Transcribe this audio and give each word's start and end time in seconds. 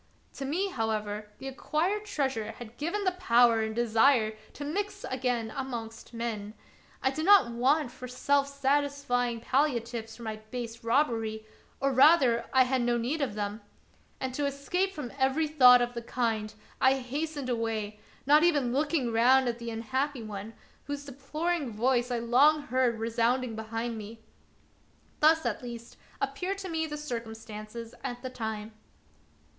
To 0.33 0.45
me, 0.45 0.69
however, 0.69 1.29
the 1.37 1.47
acquired 1.47 2.05
treasure 2.05 2.53
had 2.53 2.77
given 2.77 3.03
the 3.03 3.11
power 3.11 3.61
and 3.61 3.75
desire 3.75 4.35
to 4.53 4.65
mix 4.65 5.03
again 5.07 5.53
amongst 5.55 6.11
men. 6.11 6.55
I 7.03 7.11
did 7.11 7.23
not 7.23 7.51
want 7.51 7.91
for 7.91 8.07
self 8.07 8.47
satisfying 8.47 9.41
palliatives 9.41 10.17
for 10.17 10.23
my 10.23 10.37
base 10.49 10.83
robbery, 10.83 11.45
or, 11.79 11.93
rather, 11.93 12.45
I 12.51 12.63
had 12.63 12.81
no 12.81 12.97
need 12.97 13.21
of 13.21 13.35
them; 13.35 13.61
and 14.19 14.33
to 14.33 14.47
escape 14.47 14.91
from 14.91 15.13
every 15.19 15.47
thought 15.47 15.83
of 15.83 15.93
the 15.93 16.01
kind, 16.01 16.51
I 16.81 16.95
hastened 16.95 17.47
away, 17.47 17.99
not 18.25 18.41
even 18.43 18.73
looking 18.73 19.11
round 19.13 19.47
at 19.47 19.59
the 19.59 19.69
unhappy 19.69 20.23
one, 20.23 20.55
whose 20.85 21.05
deploring 21.05 21.73
voice 21.73 22.09
I 22.09 22.17
long 22.17 22.63
heard 22.63 22.97
resounding 22.97 23.55
behind 23.55 23.99
me. 23.99 24.23
Thus, 25.19 25.45
at 25.45 25.61
least, 25.61 25.95
appeared 26.19 26.57
to 26.57 26.69
me 26.69 26.87
the 26.87 26.97
circumstances 26.97 27.93
at 28.03 28.23
the 28.23 28.31
time. 28.31 28.73